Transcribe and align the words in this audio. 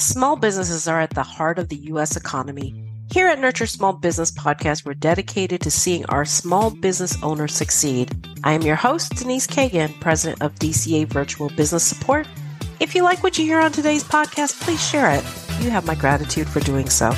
Small 0.00 0.34
businesses 0.34 0.88
are 0.88 0.98
at 0.98 1.10
the 1.10 1.22
heart 1.22 1.58
of 1.58 1.68
the 1.68 1.76
U.S. 1.76 2.16
economy. 2.16 2.74
Here 3.12 3.28
at 3.28 3.38
Nurture 3.38 3.66
Small 3.66 3.92
Business 3.92 4.30
Podcast, 4.30 4.86
we're 4.86 4.94
dedicated 4.94 5.60
to 5.60 5.70
seeing 5.70 6.06
our 6.06 6.24
small 6.24 6.70
business 6.70 7.22
owners 7.22 7.52
succeed. 7.52 8.10
I 8.42 8.54
am 8.54 8.62
your 8.62 8.76
host, 8.76 9.14
Denise 9.16 9.46
Cagan, 9.46 9.92
president 10.00 10.40
of 10.40 10.54
DCA 10.54 11.06
Virtual 11.06 11.50
Business 11.50 11.84
Support. 11.84 12.26
If 12.80 12.94
you 12.94 13.02
like 13.02 13.22
what 13.22 13.36
you 13.36 13.44
hear 13.44 13.60
on 13.60 13.72
today's 13.72 14.02
podcast, 14.02 14.62
please 14.62 14.82
share 14.82 15.10
it. 15.10 15.22
You 15.60 15.68
have 15.68 15.84
my 15.84 15.96
gratitude 15.96 16.48
for 16.48 16.60
doing 16.60 16.88
so. 16.88 17.12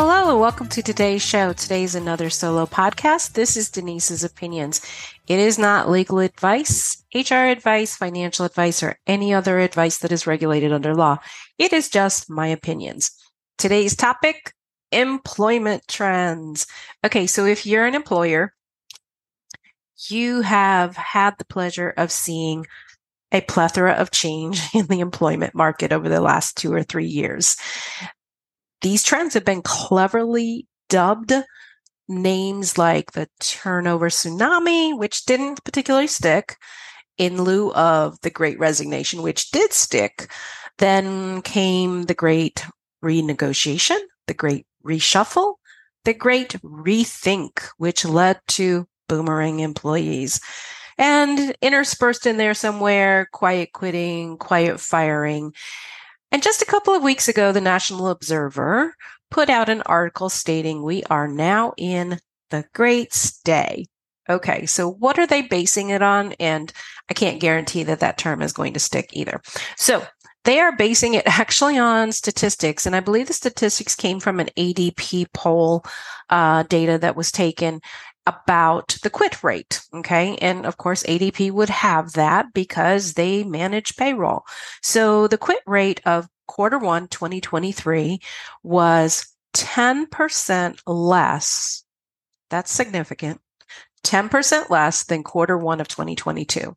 Hello, 0.00 0.30
and 0.30 0.38
welcome 0.38 0.68
to 0.68 0.80
today's 0.80 1.22
show. 1.22 1.52
Today's 1.52 1.96
another 1.96 2.30
solo 2.30 2.66
podcast. 2.66 3.32
This 3.32 3.56
is 3.56 3.68
Denise's 3.68 4.22
opinions. 4.22 4.80
It 5.26 5.40
is 5.40 5.58
not 5.58 5.90
legal 5.90 6.20
advice, 6.20 7.02
HR 7.12 7.50
advice, 7.50 7.96
financial 7.96 8.46
advice, 8.46 8.80
or 8.80 8.96
any 9.08 9.34
other 9.34 9.58
advice 9.58 9.98
that 9.98 10.12
is 10.12 10.24
regulated 10.24 10.72
under 10.72 10.94
law. 10.94 11.18
It 11.58 11.72
is 11.72 11.88
just 11.88 12.30
my 12.30 12.46
opinions. 12.46 13.10
Today's 13.58 13.96
topic 13.96 14.52
employment 14.92 15.82
trends. 15.88 16.68
Okay, 17.04 17.26
so 17.26 17.44
if 17.44 17.66
you're 17.66 17.86
an 17.86 17.96
employer, 17.96 18.54
you 20.08 20.42
have 20.42 20.94
had 20.94 21.34
the 21.38 21.44
pleasure 21.44 21.92
of 21.96 22.12
seeing 22.12 22.68
a 23.32 23.40
plethora 23.40 23.94
of 23.94 24.12
change 24.12 24.62
in 24.74 24.86
the 24.86 25.00
employment 25.00 25.56
market 25.56 25.92
over 25.92 26.08
the 26.08 26.20
last 26.20 26.56
two 26.56 26.72
or 26.72 26.84
three 26.84 27.08
years. 27.08 27.56
These 28.80 29.02
trends 29.02 29.34
have 29.34 29.44
been 29.44 29.62
cleverly 29.62 30.66
dubbed 30.88 31.32
names 32.08 32.78
like 32.78 33.12
the 33.12 33.28
turnover 33.40 34.08
tsunami, 34.08 34.96
which 34.96 35.26
didn't 35.26 35.64
particularly 35.64 36.06
stick, 36.06 36.56
in 37.18 37.42
lieu 37.42 37.72
of 37.72 38.20
the 38.22 38.30
great 38.30 38.58
resignation, 38.58 39.22
which 39.22 39.50
did 39.50 39.72
stick. 39.72 40.30
Then 40.78 41.42
came 41.42 42.04
the 42.04 42.14
great 42.14 42.64
renegotiation, 43.04 43.98
the 44.26 44.34
great 44.34 44.66
reshuffle, 44.84 45.54
the 46.04 46.14
great 46.14 46.50
rethink, 46.62 47.68
which 47.76 48.04
led 48.04 48.40
to 48.48 48.86
boomerang 49.08 49.60
employees. 49.60 50.40
And 50.96 51.56
interspersed 51.60 52.26
in 52.26 52.38
there 52.38 52.54
somewhere, 52.54 53.28
quiet 53.32 53.72
quitting, 53.72 54.36
quiet 54.38 54.80
firing, 54.80 55.52
and 56.30 56.42
just 56.42 56.62
a 56.62 56.66
couple 56.66 56.94
of 56.94 57.02
weeks 57.02 57.28
ago, 57.28 57.52
the 57.52 57.60
National 57.60 58.08
Observer 58.08 58.94
put 59.30 59.50
out 59.50 59.68
an 59.68 59.82
article 59.82 60.28
stating 60.28 60.82
we 60.82 61.02
are 61.04 61.28
now 61.28 61.72
in 61.76 62.18
the 62.50 62.64
great 62.74 63.12
stay. 63.12 63.86
Okay, 64.28 64.66
so 64.66 64.90
what 64.90 65.18
are 65.18 65.26
they 65.26 65.42
basing 65.42 65.90
it 65.90 66.02
on? 66.02 66.32
And 66.38 66.72
I 67.10 67.14
can't 67.14 67.40
guarantee 67.40 67.82
that 67.84 68.00
that 68.00 68.18
term 68.18 68.42
is 68.42 68.52
going 68.52 68.74
to 68.74 68.80
stick 68.80 69.08
either. 69.12 69.40
So 69.76 70.04
they 70.44 70.60
are 70.60 70.76
basing 70.76 71.14
it 71.14 71.26
actually 71.38 71.78
on 71.78 72.12
statistics, 72.12 72.86
and 72.86 72.94
I 72.94 73.00
believe 73.00 73.26
the 73.26 73.32
statistics 73.32 73.94
came 73.94 74.20
from 74.20 74.40
an 74.40 74.48
ADP 74.56 75.32
poll 75.32 75.84
uh, 76.30 76.62
data 76.64 76.98
that 76.98 77.16
was 77.16 77.32
taken 77.32 77.80
about 78.28 78.98
the 79.02 79.10
quit 79.10 79.42
rate. 79.42 79.80
Okay. 79.94 80.36
And 80.36 80.66
of 80.66 80.76
course, 80.76 81.02
ADP 81.04 81.50
would 81.52 81.70
have 81.70 82.12
that 82.12 82.52
because 82.52 83.14
they 83.14 83.44
manage 83.44 83.96
payroll. 83.96 84.44
So 84.82 85.26
the 85.28 85.38
quit 85.38 85.62
rate 85.66 86.00
of 86.04 86.28
quarter 86.46 86.78
one, 86.78 87.08
2023 87.08 88.20
was 88.62 89.26
10% 89.54 90.80
less. 90.86 91.84
That's 92.50 92.70
significant. 92.70 93.40
10% 94.04 94.70
less 94.70 95.04
than 95.04 95.22
quarter 95.22 95.58
one 95.58 95.80
of 95.80 95.88
2022. 95.88 96.74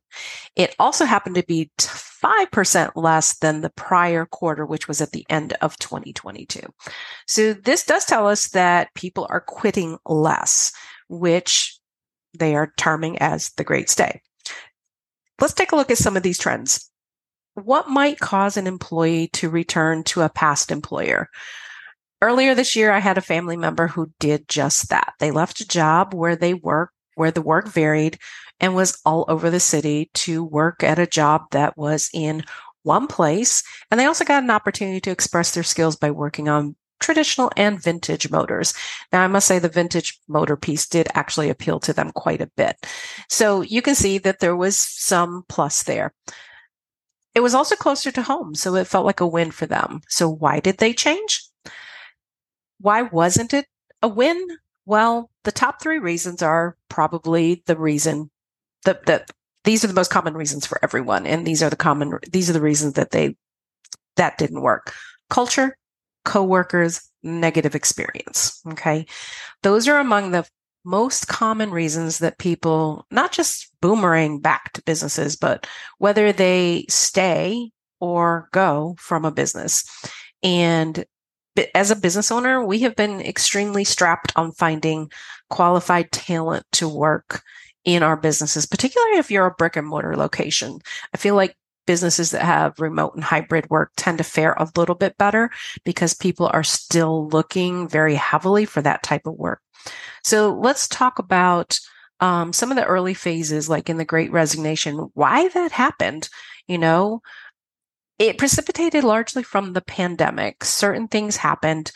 It 0.56 0.74
also 0.78 1.04
happened 1.04 1.36
to 1.36 1.44
be 1.44 1.70
5% 1.78 2.90
less 2.94 3.38
than 3.38 3.60
the 3.60 3.70
prior 3.70 4.26
quarter, 4.26 4.66
which 4.66 4.88
was 4.88 5.00
at 5.00 5.12
the 5.12 5.24
end 5.30 5.54
of 5.60 5.78
2022. 5.78 6.60
So 7.26 7.54
this 7.54 7.84
does 7.84 8.04
tell 8.04 8.26
us 8.26 8.50
that 8.50 8.92
people 8.94 9.26
are 9.30 9.40
quitting 9.40 9.98
less 10.04 10.72
which 11.12 11.78
they 12.38 12.54
are 12.54 12.72
terming 12.76 13.18
as 13.18 13.50
the 13.52 13.64
Great 13.64 13.90
Stay. 13.90 14.22
Let's 15.40 15.54
take 15.54 15.72
a 15.72 15.76
look 15.76 15.90
at 15.90 15.98
some 15.98 16.16
of 16.16 16.22
these 16.22 16.38
trends. 16.38 16.90
What 17.54 17.88
might 17.88 18.18
cause 18.18 18.56
an 18.56 18.66
employee 18.66 19.28
to 19.34 19.50
return 19.50 20.04
to 20.04 20.22
a 20.22 20.30
past 20.30 20.70
employer? 20.70 21.28
Earlier 22.22 22.54
this 22.54 22.74
year, 22.76 22.92
I 22.92 23.00
had 23.00 23.18
a 23.18 23.22
family 23.22 23.56
member 23.56 23.88
who 23.88 24.12
did 24.18 24.48
just 24.48 24.88
that. 24.88 25.12
They 25.18 25.30
left 25.30 25.60
a 25.60 25.68
job 25.68 26.14
where 26.14 26.36
they 26.36 26.54
work, 26.54 26.92
where 27.16 27.30
the 27.30 27.42
work 27.42 27.68
varied 27.68 28.18
and 28.60 28.74
was 28.74 28.98
all 29.04 29.24
over 29.28 29.50
the 29.50 29.60
city 29.60 30.10
to 30.14 30.42
work 30.42 30.82
at 30.82 30.98
a 30.98 31.06
job 31.06 31.42
that 31.50 31.76
was 31.76 32.08
in 32.14 32.44
one 32.84 33.06
place. 33.06 33.62
And 33.90 34.00
they 34.00 34.06
also 34.06 34.24
got 34.24 34.44
an 34.44 34.50
opportunity 34.50 35.00
to 35.00 35.10
express 35.10 35.52
their 35.52 35.62
skills 35.62 35.96
by 35.96 36.10
working 36.10 36.48
on 36.48 36.76
traditional 37.02 37.50
and 37.56 37.82
vintage 37.82 38.30
motors. 38.30 38.72
Now, 39.12 39.22
I 39.22 39.26
must 39.26 39.46
say 39.46 39.58
the 39.58 39.68
vintage 39.68 40.18
motor 40.28 40.56
piece 40.56 40.86
did 40.86 41.08
actually 41.14 41.50
appeal 41.50 41.80
to 41.80 41.92
them 41.92 42.12
quite 42.12 42.40
a 42.40 42.50
bit. 42.56 42.76
So 43.28 43.60
you 43.60 43.82
can 43.82 43.94
see 43.94 44.18
that 44.18 44.40
there 44.40 44.56
was 44.56 44.78
some 44.78 45.44
plus 45.48 45.82
there. 45.82 46.14
It 47.34 47.40
was 47.40 47.54
also 47.54 47.76
closer 47.76 48.10
to 48.12 48.22
home, 48.22 48.54
so 48.54 48.74
it 48.76 48.86
felt 48.86 49.06
like 49.06 49.20
a 49.20 49.26
win 49.26 49.50
for 49.50 49.66
them. 49.66 50.00
So 50.08 50.28
why 50.28 50.60
did 50.60 50.78
they 50.78 50.92
change? 50.92 51.42
Why 52.78 53.02
wasn't 53.02 53.54
it 53.54 53.66
a 54.02 54.08
win? 54.08 54.38
Well, 54.84 55.30
the 55.44 55.52
top 55.52 55.80
three 55.80 55.98
reasons 55.98 56.42
are 56.42 56.76
probably 56.88 57.62
the 57.66 57.76
reason 57.76 58.30
that, 58.84 59.06
that 59.06 59.30
these 59.64 59.84
are 59.84 59.86
the 59.86 59.94
most 59.94 60.10
common 60.10 60.34
reasons 60.34 60.66
for 60.66 60.78
everyone. 60.82 61.26
And 61.26 61.46
these 61.46 61.62
are 61.62 61.70
the 61.70 61.76
common, 61.76 62.18
these 62.30 62.50
are 62.50 62.54
the 62.54 62.60
reasons 62.60 62.94
that 62.94 63.12
they, 63.12 63.36
that 64.16 64.38
didn't 64.38 64.60
work. 64.60 64.92
Culture, 65.30 65.78
coworkers, 66.24 67.00
negative 67.22 67.74
experience. 67.74 68.60
Okay. 68.68 69.06
Those 69.62 69.88
are 69.88 69.98
among 69.98 70.30
the 70.30 70.46
most 70.84 71.28
common 71.28 71.70
reasons 71.70 72.18
that 72.18 72.38
people 72.38 73.06
not 73.10 73.32
just 73.32 73.70
boomerang 73.80 74.40
back 74.40 74.72
to 74.72 74.82
businesses, 74.82 75.36
but 75.36 75.66
whether 75.98 76.32
they 76.32 76.84
stay 76.88 77.70
or 78.00 78.48
go 78.52 78.96
from 78.98 79.24
a 79.24 79.30
business. 79.30 79.84
And 80.42 81.04
as 81.74 81.90
a 81.90 81.96
business 81.96 82.32
owner, 82.32 82.64
we 82.64 82.80
have 82.80 82.96
been 82.96 83.20
extremely 83.20 83.84
strapped 83.84 84.32
on 84.36 84.52
finding 84.52 85.10
qualified 85.50 86.10
talent 86.10 86.64
to 86.72 86.88
work 86.88 87.42
in 87.84 88.02
our 88.02 88.16
businesses, 88.16 88.66
particularly 88.66 89.18
if 89.18 89.30
you're 89.30 89.46
a 89.46 89.54
brick 89.54 89.76
and 89.76 89.86
mortar 89.86 90.16
location. 90.16 90.78
I 91.14 91.16
feel 91.16 91.34
like 91.34 91.56
businesses 91.86 92.30
that 92.30 92.42
have 92.42 92.78
remote 92.78 93.14
and 93.14 93.24
hybrid 93.24 93.68
work 93.70 93.92
tend 93.96 94.18
to 94.18 94.24
fare 94.24 94.52
a 94.52 94.68
little 94.76 94.94
bit 94.94 95.16
better 95.18 95.50
because 95.84 96.14
people 96.14 96.50
are 96.52 96.64
still 96.64 97.28
looking 97.28 97.88
very 97.88 98.14
heavily 98.14 98.64
for 98.64 98.82
that 98.82 99.02
type 99.02 99.26
of 99.26 99.34
work. 99.34 99.60
So 100.22 100.54
let's 100.54 100.88
talk 100.88 101.18
about 101.18 101.78
um, 102.20 102.52
some 102.52 102.70
of 102.70 102.76
the 102.76 102.84
early 102.84 103.14
phases, 103.14 103.68
like 103.68 103.90
in 103.90 103.96
the 103.96 104.04
Great 104.04 104.30
Resignation, 104.30 105.10
why 105.14 105.48
that 105.48 105.72
happened. 105.72 106.28
You 106.68 106.78
know, 106.78 107.20
it 108.18 108.38
precipitated 108.38 109.02
largely 109.02 109.42
from 109.42 109.72
the 109.72 109.80
pandemic. 109.80 110.64
Certain 110.64 111.08
things 111.08 111.36
happened. 111.36 111.90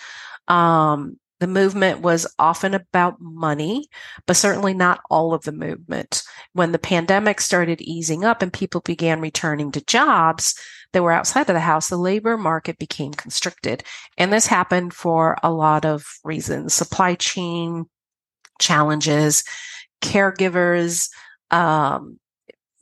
Um, 0.49 1.19
the 1.39 1.47
movement 1.47 2.01
was 2.01 2.27
often 2.39 2.75
about 2.75 3.21
money, 3.21 3.89
but 4.27 4.37
certainly 4.37 4.73
not 4.73 5.01
all 5.11 5.35
of 5.35 5.45
the 5.45 5.53
movement. 5.53 6.23
When 6.53 6.73
the 6.73 6.79
pandemic 6.79 7.41
started 7.41 7.81
easing 7.83 8.25
up 8.25 8.43
and 8.43 8.53
people 8.53 8.81
began 8.81 9.21
returning 9.21 9.71
to 9.73 9.85
jobs 9.85 10.59
that 10.93 11.03
were 11.03 11.13
outside 11.13 11.49
of 11.51 11.55
the 11.55 11.61
house, 11.61 11.89
the 11.89 11.99
labor 11.99 12.39
market 12.39 12.79
became 12.79 13.13
constricted. 13.13 13.85
And 14.17 14.33
this 14.33 14.47
happened 14.47 14.95
for 14.95 15.37
a 15.43 15.53
lot 15.53 15.85
of 15.85 16.07
reasons 16.25 16.73
supply 16.73 17.15
chain 17.17 17.87
challenges, 18.59 19.45
caregivers, 20.01 21.11
um, 21.51 22.19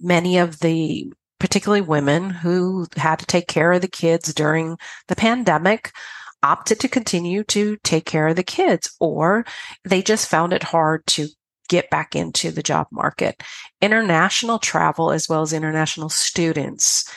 many 0.00 0.38
of 0.38 0.60
the 0.60 1.12
particularly 1.40 1.80
women 1.80 2.30
who 2.30 2.86
had 2.96 3.18
to 3.18 3.26
take 3.26 3.48
care 3.48 3.72
of 3.72 3.82
the 3.82 3.88
kids 3.88 4.32
during 4.32 4.78
the 5.08 5.16
pandemic 5.16 5.90
opted 6.44 6.78
to 6.80 6.88
continue 6.88 7.42
to 7.44 7.76
take 7.78 8.04
care 8.04 8.28
of 8.28 8.36
the 8.36 8.42
kids, 8.44 8.94
or 9.00 9.44
they 9.84 10.02
just 10.02 10.28
found 10.28 10.52
it 10.52 10.62
hard 10.62 11.04
to 11.06 11.26
get 11.70 11.88
back 11.88 12.14
into 12.14 12.50
the 12.50 12.62
job 12.62 12.86
market. 12.92 13.42
International 13.80 14.58
travel, 14.58 15.10
as 15.10 15.26
well 15.28 15.40
as 15.40 15.54
international 15.54 16.10
students, 16.10 17.10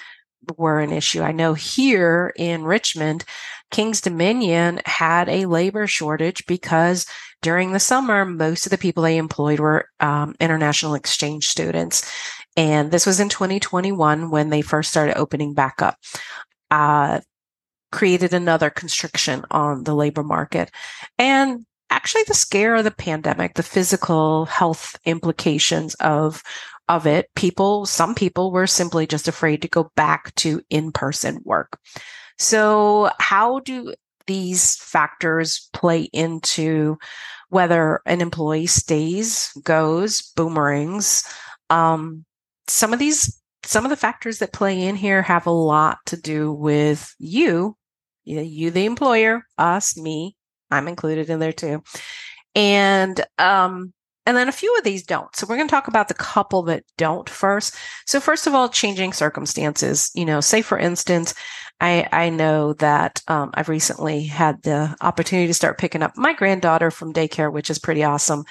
were 0.56 0.80
an 0.80 0.94
issue. 0.94 1.22
I 1.22 1.34
know 1.34 1.54
here 1.54 2.34
in 2.38 2.64
Richmond, 2.64 3.26
Kings 3.70 4.00
Dominion 4.00 4.80
had 4.86 5.28
a 5.28 5.46
labor 5.46 5.88
shortage 5.88 6.46
because 6.48 7.06
during 7.42 7.74
the 7.74 7.82
summer, 7.82 8.24
most 8.24 8.66
of 8.66 8.70
the 8.70 8.78
people 8.78 9.04
they 9.04 9.18
employed 9.18 9.60
were 9.60 9.90
um, 10.00 10.36
international 10.40 10.96
exchange 10.96 11.48
students. 11.48 12.10
And 12.56 12.92
this 12.92 13.06
was 13.06 13.20
in 13.20 13.28
2021 13.28 14.32
when 14.32 14.50
they 14.50 14.62
first 14.62 14.90
started 14.90 15.18
opening 15.18 15.54
back 15.54 15.82
up. 15.82 15.98
Uh, 16.72 17.20
created 17.92 18.34
another 18.34 18.70
constriction 18.70 19.46
on 19.52 19.84
the 19.84 19.96
labor 19.96 20.24
market. 20.24 20.72
And 21.18 21.66
actually, 21.90 22.24
the 22.28 22.34
scare 22.34 22.76
of 22.76 22.84
the 22.84 22.92
pandemic, 22.92 23.56
the 23.56 23.64
physical 23.64 24.46
health 24.46 24.98
implications 25.06 25.96
of 25.96 26.44
of 26.90 27.06
it, 27.06 27.30
people, 27.36 27.86
some 27.86 28.16
people 28.16 28.52
were 28.52 28.68
simply 28.68 29.06
just 29.06 29.28
afraid 29.28 29.62
to 29.62 29.68
go 29.68 29.92
back 29.96 30.34
to 30.36 30.62
in 30.70 30.92
person 30.92 31.42
work. 31.44 31.78
So, 32.38 33.10
how 33.20 33.60
do 33.60 33.94
these 34.26 34.76
factors 34.78 35.70
play 35.74 36.04
into 36.14 36.98
whether 37.50 38.02
an 38.06 38.22
employee 38.22 38.68
stays, 38.68 39.52
goes, 39.64 40.22
boomerangs? 40.36 41.24
Um, 41.70 42.26
some 42.68 42.94
of 42.94 43.00
these, 43.00 43.42
some 43.64 43.86
of 43.86 43.90
the 43.90 43.98
factors 43.98 44.40
that 44.40 44.54
play 44.54 44.82
in 44.82 44.96
here 44.96 45.22
have 45.22 45.46
a 45.46 45.52
lot 45.52 45.98
to 46.08 46.18
do 46.18 46.52
with 46.52 47.14
you, 47.20 47.76
you, 48.36 48.72
the 48.72 48.86
employer, 48.86 49.44
us, 49.58 49.98
me. 49.98 50.36
I'm 50.70 50.88
included 50.88 51.30
in 51.30 51.40
there 51.40 51.54
too. 51.54 51.84
And 52.56 53.24
um, 53.38 53.94
and 54.26 54.36
then 54.36 54.50
a 54.50 54.54
few 54.54 54.76
of 54.78 54.84
these 54.84 55.04
don't. 55.04 55.34
So 55.36 55.48
we're 55.48 55.56
going 55.56 55.70
to 55.70 55.72
talk 55.72 55.88
about 55.88 56.10
the 56.10 56.14
couple 56.14 56.62
that 56.64 56.84
don't 56.98 57.30
first. 57.30 57.76
So 58.06 58.20
first 58.20 58.46
of 58.46 58.54
all, 58.54 58.68
changing 58.68 59.14
circumstances. 59.14 60.12
You 60.14 60.26
know, 60.26 60.42
say 60.42 60.62
for 60.62 60.78
instance, 60.78 61.34
I 61.80 62.08
I 62.12 62.30
know 62.30 62.74
that 62.74 63.22
um, 63.28 63.52
I've 63.54 63.70
recently 63.70 64.24
had 64.24 64.62
the 64.64 64.96
opportunity 65.02 65.48
to 65.48 65.54
start 65.54 65.78
picking 65.78 66.04
up 66.04 66.18
my 66.18 66.34
granddaughter 66.34 66.92
from 66.92 67.14
daycare, 67.14 67.52
which 67.52 67.70
is 67.70 67.80
pretty 67.80 68.04
awesome. 68.04 68.44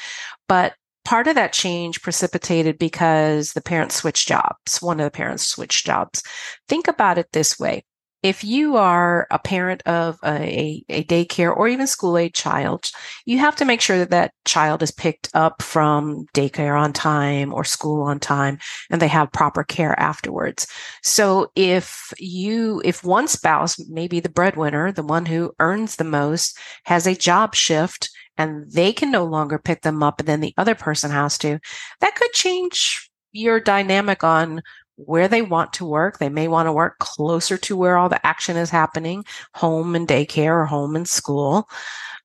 But 0.49 0.75
part 1.05 1.27
of 1.27 1.35
that 1.35 1.53
change 1.53 2.01
precipitated 2.01 2.79
because 2.79 3.53
the 3.53 3.61
parents 3.61 3.97
switched 3.97 4.27
jobs. 4.27 4.81
One 4.81 4.99
of 4.99 5.05
the 5.05 5.11
parents 5.11 5.47
switched 5.47 5.85
jobs. 5.85 6.23
Think 6.69 6.89
about 6.89 7.19
it 7.19 7.27
this 7.33 7.59
way 7.59 7.85
if 8.23 8.43
you 8.43 8.77
are 8.77 9.27
a 9.31 9.39
parent 9.39 9.83
of 9.87 10.19
a, 10.25 10.83
a, 10.89 11.05
daycare 11.05 11.55
or 11.55 11.69
even 11.69 11.87
school 11.87 12.19
age 12.19 12.33
child, 12.33 12.91
you 13.25 13.39
have 13.39 13.57
to 13.57 13.65
make 13.65 13.81
sure 13.81 13.99
that 13.99 14.11
that 14.11 14.33
child 14.45 14.83
is 14.83 14.91
picked 14.91 15.29
up 15.35 15.63
from 15.63 16.27
daycare 16.35 16.79
on 16.79 16.93
time 16.93 17.53
or 17.53 17.63
school 17.63 18.03
on 18.03 18.19
time 18.19 18.59
and 18.91 19.01
they 19.01 19.09
have 19.09 19.31
proper 19.33 19.63
care 19.63 19.99
afterwards. 20.01 20.67
So 21.03 21.53
if 21.55 22.13
you, 22.19 22.83
if 22.85 23.05
one 23.05 23.29
spouse, 23.29 23.79
maybe 23.89 24.21
the 24.21 24.29
breadwinner, 24.29 24.93
the 24.93 25.03
one 25.03 25.27
who 25.27 25.53
earns 25.61 25.97
the 25.97 26.05
most, 26.05 26.59
has 26.85 27.07
a 27.07 27.15
job 27.15 27.55
shift 27.55 28.11
and 28.39 28.71
they 28.71 28.93
can 28.93 29.11
no 29.11 29.25
longer 29.25 29.59
pick 29.59 29.83
them 29.83 30.03
up 30.03 30.21
and 30.21 30.29
then 30.29 30.41
the 30.41 30.55
other 30.57 30.75
person 30.75 31.11
has 31.11 31.39
to, 31.39 31.59
that 32.01 32.17
could 32.17 32.33
change 32.33 33.11
your 33.33 33.61
dynamic 33.61 34.25
on 34.25 34.63
where 34.97 35.29
they 35.29 35.43
want 35.43 35.73
to 35.75 35.85
work. 35.85 36.19
They 36.19 36.29
may 36.29 36.49
want 36.49 36.67
to 36.67 36.73
work 36.73 36.99
closer 36.99 37.57
to 37.59 37.77
where 37.77 37.97
all 37.97 38.09
the 38.09 38.25
action 38.27 38.57
is 38.57 38.71
happening, 38.71 39.25
home 39.55 39.95
and 39.95 40.09
daycare 40.09 40.63
or 40.63 40.67
home 40.67 40.97
and 40.97 41.09
school. 41.09 41.69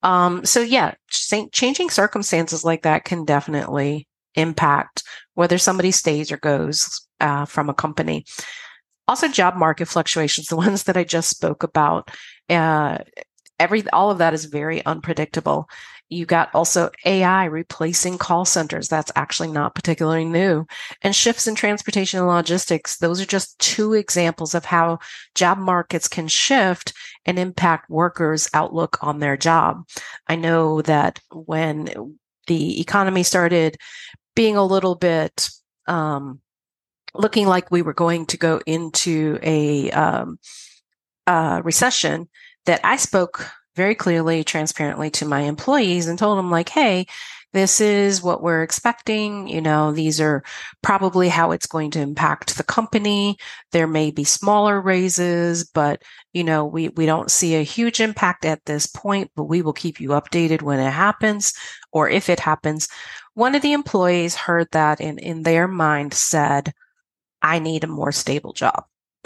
Um, 0.04 0.46
so 0.46 0.62
yeah, 0.62 0.96
changing 1.10 1.90
circumstances 1.90 2.66
like 2.66 2.84
that 2.84 3.06
can 3.06 3.26
definitely 3.26 4.08
impact 4.36 5.04
whether 5.36 5.58
somebody 5.58 5.92
stays 5.92 6.32
or 6.32 6.38
goes 6.38 7.06
uh, 7.20 7.46
from 7.46 7.70
a 7.70 7.74
company. 7.74 8.26
Also, 9.08 9.28
job 9.28 9.56
market 9.56 9.88
fluctuations, 9.88 10.48
the 10.50 10.56
ones 10.56 10.84
that 10.84 10.98
I 10.98 11.04
just 11.04 11.30
spoke 11.30 11.64
about. 11.64 12.10
Uh, 12.50 13.00
every 13.60 13.88
all 13.92 14.10
of 14.12 14.18
that 14.18 14.34
is 14.34 14.46
very 14.46 14.84
unpredictable. 14.86 15.70
You 16.12 16.26
got 16.26 16.54
also 16.54 16.92
AI 17.06 17.46
replacing 17.46 18.18
call 18.18 18.44
centers. 18.44 18.90
That's 18.90 19.14
actually 19.16 19.50
not 19.50 19.74
particularly 19.74 20.26
new. 20.26 20.66
And 21.02 21.16
shifts 21.16 21.48
in 21.48 21.56
transportation 21.56 22.20
and 22.20 22.28
logistics. 22.28 22.98
Those 22.98 23.22
are 23.22 23.26
just 23.26 23.58
two 23.60 23.94
examples 23.94 24.54
of 24.54 24.66
how 24.66 25.00
job 25.36 25.58
markets 25.58 26.10
can 26.10 26.28
shift 26.28 26.92
and 27.26 27.40
impact 27.40 27.90
workers' 27.90 28.50
outlook 28.54 28.98
on 29.02 29.20
their 29.20 29.38
job. 29.38 29.88
I 30.28 30.36
know 30.36 30.82
that 30.82 31.20
when 31.32 32.18
the 32.48 32.82
economy 32.82 33.24
started 33.24 33.78
being 34.36 34.58
a 34.58 34.66
little 34.66 34.96
bit, 34.96 35.50
um, 35.88 36.42
looking 37.14 37.48
like 37.48 37.72
we 37.72 37.82
were 37.82 37.94
going 37.94 38.26
to 38.26 38.38
go 38.38 38.60
into 38.66 39.40
a, 39.42 39.90
um, 39.92 40.40
uh, 41.26 41.62
recession, 41.64 42.28
that 42.66 42.82
I 42.84 42.98
spoke 42.98 43.50
very 43.76 43.96
clearly, 43.96 44.44
transparently 44.44 45.10
to 45.12 45.26
my 45.26 45.42
employees 45.42 46.08
and 46.08 46.18
told 46.20 46.38
them 46.38 46.52
like, 46.52 46.70
Hey, 46.70 47.06
this 47.54 47.82
is 47.82 48.24
what 48.24 48.42
we're 48.42 48.64
expecting. 48.64 49.48
You 49.48 49.62
know, 49.62 49.92
these 49.92 50.22
are 50.22 50.44
probably 50.82 51.28
how 51.28 51.52
it's 51.52 51.68
going 51.68 51.92
to 51.92 52.00
impact 52.00 52.58
the 52.58 52.64
company. 52.64 53.38
There 53.72 53.88
may 53.88 54.12
be 54.12 54.24
smaller 54.24 54.80
raises, 54.80 55.66
but 55.66 56.02
you 56.34 56.44
know, 56.44 56.66
we, 56.66 56.90
we 56.90 57.06
don't 57.06 57.30
see 57.30 57.56
a 57.56 57.64
huge 57.64 58.00
impact 58.00 58.46
at 58.46 58.64
this 58.66 58.88
point, 58.88 59.32
but 59.36 59.46
we 59.46 59.62
will 59.62 59.74
keep 59.74 60.00
you 60.00 60.10
updated 60.10 60.62
when 60.62 60.80
it 60.80 60.92
happens 60.92 61.54
or 61.92 62.10
if 62.10 62.30
it 62.30 62.40
happens. 62.40 62.88
One 63.34 63.56
of 63.56 63.62
the 63.62 63.74
employees 63.74 64.36
heard 64.36 64.68
that 64.72 65.02
and 65.02 65.20
in 65.20 65.44
their 65.44 65.68
mind 65.68 66.14
said, 66.14 66.74
I 67.42 67.60
need 67.60 67.84
a 67.84 67.88
more 67.88 68.12
stable 68.12 68.54
job. 68.54 68.86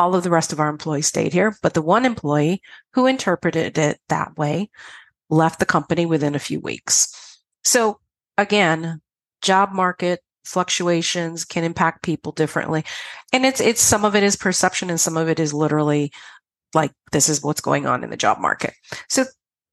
all 0.00 0.14
of 0.14 0.22
the 0.24 0.30
rest 0.30 0.50
of 0.50 0.58
our 0.58 0.70
employees 0.70 1.06
stayed 1.06 1.30
here, 1.30 1.54
but 1.60 1.74
the 1.74 1.82
one 1.82 2.06
employee 2.06 2.62
who 2.94 3.04
interpreted 3.04 3.76
it 3.76 4.00
that 4.08 4.34
way 4.38 4.70
left 5.28 5.60
the 5.60 5.66
company 5.66 6.06
within 6.06 6.34
a 6.34 6.38
few 6.38 6.58
weeks. 6.58 7.38
So 7.64 8.00
again, 8.38 9.02
job 9.42 9.72
market 9.72 10.20
fluctuations 10.42 11.44
can 11.44 11.64
impact 11.64 12.02
people 12.02 12.32
differently. 12.32 12.82
And 13.34 13.44
it's, 13.44 13.60
it's 13.60 13.82
some 13.82 14.06
of 14.06 14.16
it 14.16 14.22
is 14.22 14.36
perception 14.36 14.88
and 14.88 14.98
some 14.98 15.18
of 15.18 15.28
it 15.28 15.38
is 15.38 15.52
literally 15.52 16.12
like 16.72 16.92
this 17.12 17.28
is 17.28 17.42
what's 17.42 17.60
going 17.60 17.84
on 17.84 18.02
in 18.02 18.08
the 18.08 18.16
job 18.16 18.38
market. 18.38 18.72
So 19.10 19.26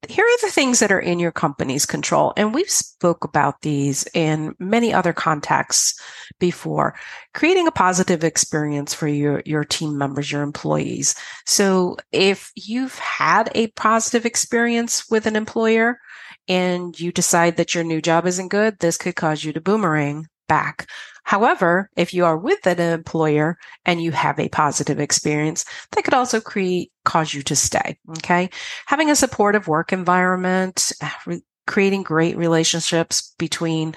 here 0.06 0.24
are 0.24 0.46
the 0.46 0.52
things 0.52 0.78
that 0.78 0.92
are 0.92 1.00
in 1.00 1.18
your 1.18 1.32
company's 1.32 1.84
control 1.84 2.32
and 2.36 2.54
we've 2.54 2.70
spoke 2.70 3.24
about 3.24 3.62
these 3.62 4.06
in 4.14 4.54
many 4.58 4.94
other 4.94 5.12
contexts 5.12 6.00
before. 6.38 6.94
Creating 7.34 7.66
a 7.66 7.72
positive 7.72 8.22
experience 8.22 8.94
for 8.94 9.08
your 9.08 9.42
your 9.44 9.64
team 9.64 9.98
members 9.98 10.30
your 10.30 10.42
employees. 10.42 11.14
So 11.46 11.96
if 12.12 12.52
you've 12.54 12.98
had 12.98 13.50
a 13.54 13.68
positive 13.68 14.24
experience 14.24 15.10
with 15.10 15.26
an 15.26 15.34
employer 15.34 15.98
and 16.46 16.98
you 16.98 17.10
decide 17.10 17.56
that 17.56 17.74
your 17.74 17.84
new 17.84 18.00
job 18.00 18.26
isn't 18.26 18.48
good 18.48 18.78
this 18.78 18.96
could 18.96 19.16
cause 19.16 19.42
you 19.44 19.52
to 19.52 19.60
boomerang 19.60 20.26
back 20.48 20.88
However, 21.28 21.90
if 21.94 22.14
you 22.14 22.24
are 22.24 22.38
with 22.38 22.66
an 22.66 22.80
employer 22.80 23.58
and 23.84 24.00
you 24.00 24.12
have 24.12 24.40
a 24.40 24.48
positive 24.48 24.98
experience, 24.98 25.66
that 25.90 26.02
could 26.02 26.14
also 26.14 26.40
create, 26.40 26.90
cause 27.04 27.34
you 27.34 27.42
to 27.42 27.54
stay. 27.54 27.98
Okay. 28.16 28.48
Having 28.86 29.10
a 29.10 29.14
supportive 29.14 29.68
work 29.68 29.92
environment, 29.92 30.90
re- 31.26 31.42
creating 31.66 32.02
great 32.02 32.38
relationships 32.38 33.34
between 33.38 33.94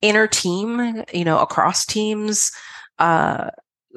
inner 0.00 0.26
team, 0.26 1.04
you 1.12 1.26
know, 1.26 1.40
across 1.40 1.84
teams, 1.84 2.52
uh, 2.98 3.50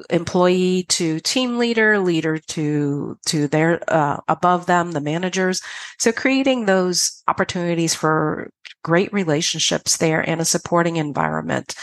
employee 0.08 0.84
to 0.88 1.20
team 1.20 1.58
leader, 1.58 1.98
leader 1.98 2.38
to 2.38 3.18
to 3.26 3.48
their 3.48 3.80
uh, 3.88 4.18
above 4.28 4.66
them, 4.66 4.92
the 4.92 5.00
managers. 5.00 5.60
So 5.98 6.12
creating 6.12 6.64
those 6.64 7.22
opportunities 7.28 7.94
for 7.94 8.50
great 8.82 9.12
relationships 9.12 9.98
there 9.98 10.20
and 10.20 10.40
a 10.40 10.44
supporting 10.44 10.96
environment. 10.96 11.74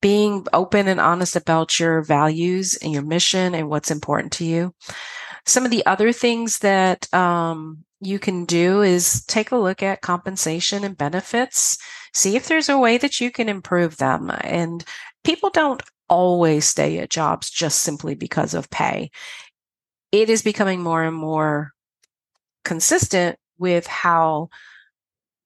Being 0.00 0.46
open 0.52 0.88
and 0.88 1.00
honest 1.00 1.36
about 1.36 1.78
your 1.78 2.02
values 2.02 2.76
and 2.82 2.92
your 2.92 3.02
mission 3.02 3.54
and 3.54 3.68
what's 3.68 3.90
important 3.90 4.32
to 4.34 4.44
you. 4.44 4.74
Some 5.46 5.64
of 5.64 5.70
the 5.70 5.84
other 5.86 6.12
things 6.12 6.58
that 6.58 7.12
um, 7.14 7.84
you 8.00 8.18
can 8.18 8.44
do 8.44 8.82
is 8.82 9.24
take 9.26 9.52
a 9.52 9.56
look 9.56 9.82
at 9.82 10.00
compensation 10.00 10.84
and 10.84 10.96
benefits. 10.96 11.78
See 12.14 12.36
if 12.36 12.46
there's 12.46 12.68
a 12.68 12.78
way 12.78 12.98
that 12.98 13.20
you 13.20 13.30
can 13.30 13.48
improve 13.48 13.96
them. 13.96 14.30
And 14.42 14.84
people 15.24 15.50
don't 15.50 15.82
always 16.10 16.66
stay 16.66 16.98
at 16.98 17.08
jobs 17.08 17.48
just 17.48 17.78
simply 17.78 18.14
because 18.14 18.52
of 18.52 18.68
pay. 18.68 19.10
It 20.12 20.28
is 20.28 20.42
becoming 20.42 20.82
more 20.82 21.02
and 21.04 21.16
more 21.16 21.70
consistent 22.64 23.38
with 23.58 23.86
how 23.86 24.50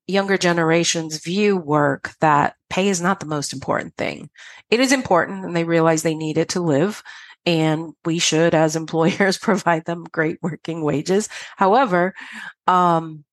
younger 0.07 0.37
generations 0.37 1.23
view 1.23 1.57
work 1.57 2.13
that 2.21 2.57
pay 2.71 2.89
is 2.89 3.01
not 3.01 3.21
the 3.21 3.27
most 3.27 3.53
important 3.53 3.95
thing. 3.97 4.31
It 4.71 4.81
is 4.81 4.93
important 4.93 5.45
and 5.45 5.55
they 5.55 5.65
realize 5.65 6.03
they 6.03 6.15
need 6.15 6.39
it 6.39 6.51
to 6.51 6.61
live. 6.61 7.03
And 7.47 7.93
we 8.05 8.19
should, 8.19 8.55
as 8.55 8.75
employers, 8.77 9.39
provide 9.39 9.85
them 9.85 10.05
great 10.11 10.39
working 10.43 10.83
wages. 10.83 11.29
However, 11.57 12.15
um, 12.67 13.25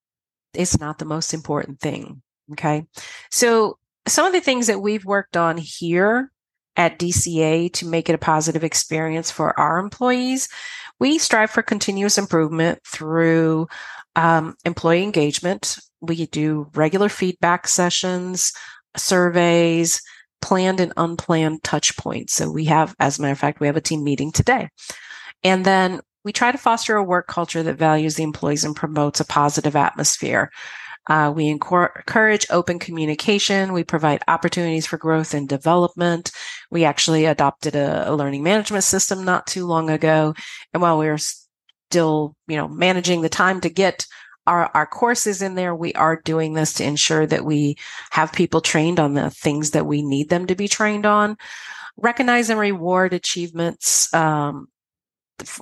it's 0.53 0.79
not 0.79 0.97
the 0.97 1.05
most 1.05 1.33
important 1.33 1.79
thing. 1.79 2.21
Okay. 2.51 2.85
So 3.29 3.77
some 4.07 4.25
of 4.25 4.33
the 4.33 4.41
things 4.41 4.67
that 4.67 4.81
we've 4.81 5.05
worked 5.05 5.37
on 5.37 5.57
here 5.57 6.29
at 6.77 6.99
DCA 6.99 7.71
to 7.73 7.87
make 7.87 8.09
it 8.09 8.15
a 8.15 8.19
positive 8.19 8.63
experience 8.63 9.29
for 9.29 9.57
our 9.59 9.77
employees. 9.77 10.47
We 10.99 11.17
strive 11.17 11.51
for 11.51 11.63
continuous 11.63 12.17
improvement 12.17 12.79
through 12.85 13.67
um, 14.15 14.55
employee 14.65 15.03
engagement. 15.03 15.77
We 16.01 16.25
do 16.27 16.69
regular 16.73 17.09
feedback 17.09 17.67
sessions, 17.67 18.53
surveys, 18.95 20.01
planned 20.41 20.79
and 20.79 20.93
unplanned 20.97 21.63
touch 21.63 21.95
points. 21.97 22.33
So 22.33 22.51
we 22.51 22.65
have, 22.65 22.95
as 22.99 23.17
a 23.17 23.21
matter 23.21 23.31
of 23.31 23.39
fact, 23.39 23.59
we 23.59 23.67
have 23.67 23.77
a 23.77 23.81
team 23.81 24.03
meeting 24.03 24.31
today. 24.31 24.69
And 25.43 25.65
then 25.65 26.01
we 26.23 26.31
try 26.31 26.51
to 26.51 26.57
foster 26.57 26.95
a 26.95 27.03
work 27.03 27.27
culture 27.27 27.63
that 27.63 27.77
values 27.77 28.15
the 28.15 28.23
employees 28.23 28.63
and 28.63 28.75
promotes 28.75 29.19
a 29.19 29.25
positive 29.25 29.75
atmosphere. 29.75 30.51
Uh, 31.07 31.33
we 31.35 31.47
encourage 31.47 32.45
open 32.51 32.77
communication. 32.77 33.73
We 33.73 33.83
provide 33.83 34.21
opportunities 34.27 34.85
for 34.85 34.97
growth 34.97 35.33
and 35.33 35.49
development. 35.49 36.31
We 36.71 36.85
actually 36.85 37.25
adopted 37.25 37.75
a, 37.75 38.09
a 38.09 38.15
learning 38.15 38.43
management 38.43 38.83
system 38.83 39.23
not 39.23 39.45
too 39.45 39.67
long 39.67 39.89
ago. 39.89 40.33
And 40.73 40.81
while 40.81 40.97
we 40.97 41.07
are 41.07 41.19
still, 41.19 42.35
you 42.47 42.57
know, 42.57 42.67
managing 42.67 43.21
the 43.21 43.29
time 43.29 43.61
to 43.61 43.69
get 43.69 44.07
our, 44.47 44.71
our 44.73 44.87
courses 44.87 45.41
in 45.41 45.55
there, 45.55 45.75
we 45.75 45.93
are 45.93 46.21
doing 46.23 46.53
this 46.53 46.73
to 46.73 46.83
ensure 46.83 47.27
that 47.27 47.45
we 47.45 47.77
have 48.11 48.33
people 48.33 48.61
trained 48.61 48.99
on 48.99 49.13
the 49.13 49.29
things 49.29 49.71
that 49.71 49.85
we 49.85 50.01
need 50.01 50.29
them 50.29 50.47
to 50.47 50.55
be 50.55 50.67
trained 50.67 51.05
on. 51.05 51.37
Recognize 51.97 52.49
and 52.49 52.59
reward 52.59 53.13
achievements 53.13 54.11
um, 54.13 54.67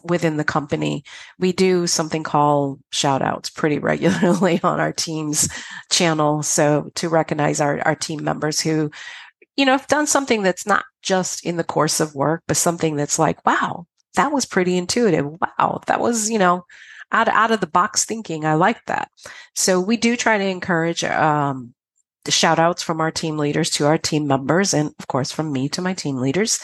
within 0.03 0.37
the 0.37 0.43
company. 0.43 1.03
We 1.37 1.51
do 1.51 1.87
something 1.87 2.23
called 2.23 2.79
shout 2.91 3.21
outs 3.21 3.49
pretty 3.49 3.79
regularly 3.91 4.59
on 4.63 4.79
our 4.79 4.93
team's 4.93 5.49
channel. 5.91 6.43
So 6.43 6.91
to 6.95 7.09
recognize 7.09 7.61
our, 7.61 7.81
our 7.81 7.95
team 7.95 8.23
members 8.23 8.59
who, 8.59 8.91
you 9.59 9.65
know, 9.65 9.73
have 9.73 9.87
done 9.87 10.07
something 10.07 10.41
that's 10.41 10.65
not 10.65 10.85
just 11.01 11.45
in 11.45 11.57
the 11.57 11.65
course 11.65 11.99
of 11.99 12.15
work, 12.15 12.43
but 12.47 12.55
something 12.55 12.95
that's 12.95 13.19
like, 13.19 13.45
wow, 13.45 13.85
that 14.15 14.31
was 14.31 14.45
pretty 14.45 14.77
intuitive. 14.77 15.25
Wow, 15.25 15.81
that 15.87 15.99
was, 15.99 16.29
you 16.29 16.39
know, 16.39 16.63
out, 17.11 17.27
out 17.27 17.51
of 17.51 17.59
the 17.59 17.67
box 17.67 18.05
thinking. 18.05 18.45
I 18.45 18.53
like 18.53 18.85
that. 18.85 19.09
So 19.55 19.81
we 19.81 19.97
do 19.97 20.15
try 20.15 20.37
to 20.37 20.45
encourage, 20.45 21.03
um, 21.03 21.73
the 22.23 22.31
shout 22.31 22.57
outs 22.57 22.81
from 22.81 23.01
our 23.01 23.11
team 23.11 23.37
leaders 23.37 23.69
to 23.71 23.85
our 23.85 23.97
team 23.97 24.27
members, 24.27 24.73
and 24.73 24.93
of 24.97 25.07
course, 25.07 25.29
from 25.29 25.51
me 25.51 25.67
to 25.69 25.81
my 25.81 25.93
team 25.93 26.17
leaders. 26.17 26.61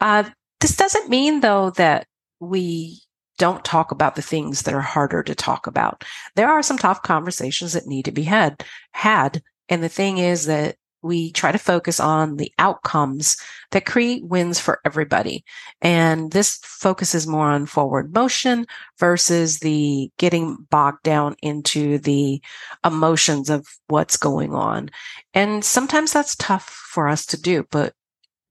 Uh, 0.00 0.22
this 0.60 0.76
doesn't 0.76 1.08
mean, 1.08 1.40
though, 1.40 1.70
that 1.70 2.06
we 2.38 3.00
don't 3.38 3.64
talk 3.64 3.90
about 3.90 4.14
the 4.14 4.22
things 4.22 4.62
that 4.62 4.74
are 4.74 4.80
harder 4.80 5.24
to 5.24 5.34
talk 5.34 5.66
about. 5.66 6.04
There 6.36 6.48
are 6.48 6.62
some 6.62 6.78
tough 6.78 7.02
conversations 7.02 7.72
that 7.72 7.86
need 7.86 8.04
to 8.04 8.12
be 8.12 8.24
had, 8.24 8.64
had. 8.92 9.42
And 9.68 9.82
the 9.82 9.88
thing 9.88 10.18
is 10.18 10.46
that 10.46 10.76
we 11.08 11.32
try 11.32 11.50
to 11.50 11.58
focus 11.58 11.98
on 11.98 12.36
the 12.36 12.52
outcomes 12.58 13.36
that 13.72 13.86
create 13.86 14.24
wins 14.24 14.60
for 14.60 14.80
everybody. 14.84 15.44
And 15.82 16.30
this 16.30 16.58
focuses 16.62 17.26
more 17.26 17.48
on 17.48 17.66
forward 17.66 18.14
motion 18.14 18.66
versus 18.98 19.58
the 19.58 20.12
getting 20.18 20.56
bogged 20.70 21.02
down 21.02 21.34
into 21.42 21.98
the 21.98 22.40
emotions 22.84 23.50
of 23.50 23.66
what's 23.88 24.16
going 24.16 24.54
on. 24.54 24.90
And 25.34 25.64
sometimes 25.64 26.12
that's 26.12 26.36
tough 26.36 26.68
for 26.68 27.08
us 27.08 27.26
to 27.26 27.40
do, 27.40 27.66
but 27.70 27.94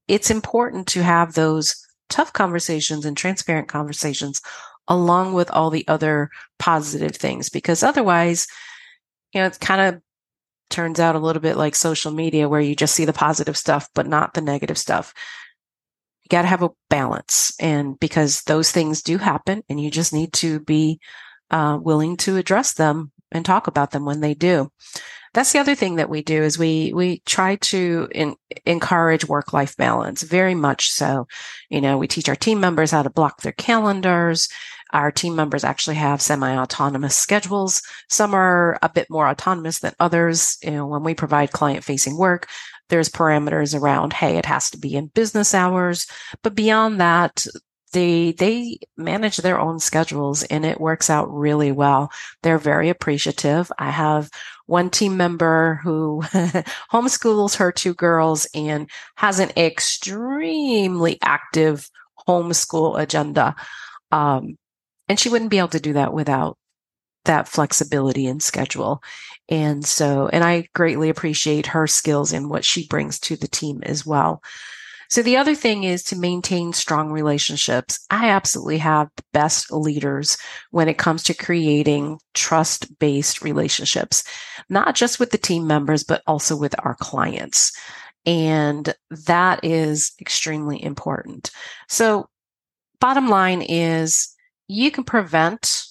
it's 0.08 0.30
important 0.30 0.86
to 0.88 1.02
have 1.02 1.32
those 1.32 1.76
tough 2.10 2.32
conversations 2.32 3.04
and 3.04 3.16
transparent 3.16 3.68
conversations 3.68 4.42
along 4.88 5.34
with 5.34 5.50
all 5.50 5.70
the 5.70 5.86
other 5.86 6.30
positive 6.58 7.14
things 7.14 7.48
because 7.50 7.82
otherwise 7.82 8.46
you 9.32 9.40
know 9.40 9.46
it's 9.46 9.58
kind 9.58 9.80
of 9.82 10.00
turns 10.70 11.00
out 11.00 11.14
a 11.14 11.18
little 11.20 11.42
bit 11.42 11.56
like 11.56 11.74
social 11.74 12.12
media 12.12 12.48
where 12.48 12.60
you 12.60 12.74
just 12.74 12.94
see 12.94 13.04
the 13.04 13.12
positive 13.12 13.56
stuff 13.56 13.88
but 13.94 14.06
not 14.06 14.34
the 14.34 14.40
negative 14.40 14.78
stuff. 14.78 15.14
You 16.22 16.28
got 16.30 16.42
to 16.42 16.48
have 16.48 16.62
a 16.62 16.70
balance 16.90 17.52
and 17.60 17.98
because 17.98 18.42
those 18.42 18.70
things 18.70 19.02
do 19.02 19.18
happen 19.18 19.62
and 19.68 19.80
you 19.80 19.90
just 19.90 20.12
need 20.12 20.32
to 20.34 20.60
be 20.60 21.00
uh, 21.50 21.78
willing 21.80 22.16
to 22.18 22.36
address 22.36 22.74
them 22.74 23.12
and 23.32 23.44
talk 23.44 23.66
about 23.66 23.90
them 23.90 24.04
when 24.04 24.20
they 24.20 24.34
do. 24.34 24.70
That's 25.34 25.52
the 25.52 25.58
other 25.58 25.74
thing 25.74 25.96
that 25.96 26.08
we 26.08 26.22
do 26.22 26.42
is 26.42 26.58
we 26.58 26.92
we 26.94 27.20
try 27.26 27.56
to 27.56 28.08
in, 28.12 28.34
encourage 28.64 29.28
work 29.28 29.52
life 29.52 29.76
balance 29.76 30.22
very 30.22 30.54
much 30.54 30.90
so. 30.90 31.26
You 31.68 31.80
know 31.80 31.98
we 31.98 32.08
teach 32.08 32.28
our 32.28 32.36
team 32.36 32.60
members 32.60 32.90
how 32.90 33.02
to 33.02 33.10
block 33.10 33.42
their 33.42 33.52
calendars 33.52 34.48
our 34.92 35.10
team 35.10 35.36
members 35.36 35.64
actually 35.64 35.96
have 35.96 36.22
semi-autonomous 36.22 37.14
schedules. 37.14 37.82
Some 38.08 38.34
are 38.34 38.78
a 38.82 38.88
bit 38.88 39.08
more 39.10 39.28
autonomous 39.28 39.80
than 39.80 39.94
others. 40.00 40.58
You 40.62 40.72
know 40.72 40.86
when 40.86 41.04
we 41.04 41.14
provide 41.14 41.52
client 41.52 41.84
facing 41.84 42.16
work 42.16 42.48
there's 42.88 43.10
parameters 43.10 43.78
around 43.78 44.14
hey 44.14 44.38
it 44.38 44.46
has 44.46 44.70
to 44.70 44.78
be 44.78 44.94
in 44.94 45.06
business 45.08 45.54
hours. 45.54 46.06
But 46.42 46.54
beyond 46.54 47.00
that 47.00 47.46
they 47.92 48.32
they 48.32 48.78
manage 48.96 49.38
their 49.38 49.58
own 49.58 49.78
schedules 49.78 50.42
and 50.44 50.64
it 50.64 50.80
works 50.80 51.10
out 51.10 51.32
really 51.32 51.72
well. 51.72 52.10
They're 52.42 52.58
very 52.58 52.88
appreciative. 52.88 53.70
I 53.78 53.90
have 53.90 54.30
one 54.66 54.90
team 54.90 55.16
member 55.16 55.80
who 55.82 56.22
homeschools 56.92 57.56
her 57.56 57.72
two 57.72 57.94
girls 57.94 58.46
and 58.54 58.90
has 59.16 59.38
an 59.38 59.50
extremely 59.56 61.18
active 61.22 61.88
homeschool 62.26 63.00
agenda. 63.00 63.56
Um, 64.12 64.58
and 65.08 65.18
she 65.18 65.28
wouldn't 65.28 65.50
be 65.50 65.58
able 65.58 65.68
to 65.68 65.80
do 65.80 65.92
that 65.94 66.12
without 66.12 66.56
that 67.24 67.48
flexibility 67.48 68.26
in 68.26 68.40
schedule 68.40 69.02
and 69.48 69.84
so 69.84 70.28
and 70.32 70.44
i 70.44 70.66
greatly 70.74 71.08
appreciate 71.08 71.66
her 71.66 71.86
skills 71.86 72.32
and 72.32 72.48
what 72.48 72.64
she 72.64 72.86
brings 72.86 73.18
to 73.18 73.36
the 73.36 73.48
team 73.48 73.82
as 73.82 74.06
well 74.06 74.40
so 75.10 75.22
the 75.22 75.38
other 75.38 75.54
thing 75.54 75.84
is 75.84 76.02
to 76.04 76.16
maintain 76.16 76.74
strong 76.74 77.10
relationships. 77.10 78.04
I 78.10 78.28
absolutely 78.28 78.78
have 78.78 79.08
the 79.16 79.22
best 79.32 79.72
leaders 79.72 80.36
when 80.70 80.88
it 80.88 80.98
comes 80.98 81.22
to 81.24 81.34
creating 81.34 82.18
trust 82.34 82.98
based 82.98 83.40
relationships, 83.42 84.22
not 84.68 84.94
just 84.94 85.18
with 85.18 85.30
the 85.30 85.38
team 85.38 85.66
members, 85.66 86.04
but 86.04 86.22
also 86.26 86.54
with 86.56 86.74
our 86.84 86.94
clients. 86.94 87.72
And 88.26 88.94
that 89.10 89.64
is 89.64 90.12
extremely 90.20 90.82
important. 90.82 91.50
So 91.88 92.28
bottom 93.00 93.28
line 93.28 93.62
is 93.62 94.34
you 94.68 94.90
can 94.90 95.04
prevent 95.04 95.86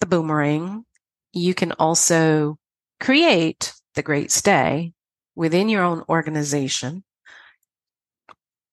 the 0.00 0.06
boomerang. 0.06 0.84
You 1.32 1.54
can 1.54 1.72
also 1.72 2.58
create 3.00 3.74
the 3.94 4.02
great 4.02 4.30
stay 4.30 4.92
within 5.34 5.68
your 5.68 5.82
own 5.82 6.02
organization 6.08 7.04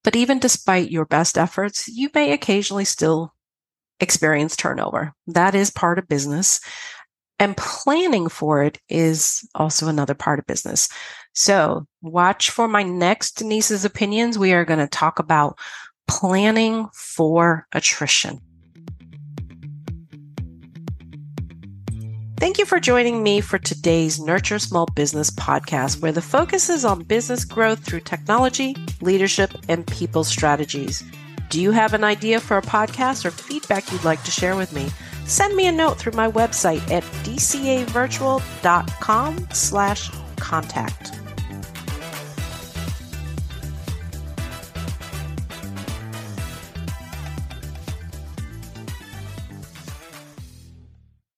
but 0.03 0.15
even 0.15 0.39
despite 0.39 0.91
your 0.91 1.05
best 1.05 1.37
efforts, 1.37 1.87
you 1.87 2.09
may 2.13 2.33
occasionally 2.33 2.85
still 2.85 3.33
experience 3.99 4.55
turnover. 4.55 5.13
That 5.27 5.55
is 5.55 5.71
part 5.71 5.97
of 5.97 6.07
business. 6.07 6.59
And 7.39 7.57
planning 7.57 8.29
for 8.29 8.63
it 8.63 8.79
is 8.89 9.47
also 9.55 9.87
another 9.87 10.13
part 10.13 10.39
of 10.39 10.45
business. 10.45 10.87
So 11.33 11.87
watch 12.01 12.51
for 12.51 12.67
my 12.67 12.83
next 12.83 13.37
Denise's 13.37 13.85
opinions. 13.85 14.37
We 14.37 14.53
are 14.53 14.65
going 14.65 14.79
to 14.79 14.87
talk 14.87 15.19
about 15.19 15.57
planning 16.07 16.89
for 16.93 17.65
attrition. 17.71 18.39
Thank 22.43 22.59
you 22.59 22.65
for 22.65 22.77
joining 22.77 23.23
me 23.23 23.39
for 23.39 23.57
today's 23.57 24.19
Nurture 24.19 24.59
Small 24.59 24.85
Business 24.85 25.29
podcast, 25.29 26.01
where 26.01 26.11
the 26.11 26.21
focus 26.21 26.69
is 26.69 26.83
on 26.83 27.03
business 27.03 27.45
growth 27.45 27.85
through 27.85 28.01
technology, 28.01 28.75
leadership, 28.99 29.51
and 29.69 29.87
people 29.87 30.25
strategies. 30.25 31.05
Do 31.49 31.61
you 31.61 31.71
have 31.71 31.93
an 31.93 32.03
idea 32.03 32.41
for 32.41 32.57
a 32.57 32.61
podcast 32.61 33.23
or 33.23 33.31
feedback 33.31 33.89
you'd 33.93 34.03
like 34.03 34.21
to 34.25 34.31
share 34.31 34.57
with 34.57 34.73
me? 34.73 34.89
Send 35.25 35.55
me 35.55 35.67
a 35.67 35.71
note 35.71 35.97
through 35.97 36.17
my 36.17 36.29
website 36.29 36.81
at 36.91 37.03
dcavirtual.com 37.23 39.47
slash 39.53 40.11
contact. 40.35 41.22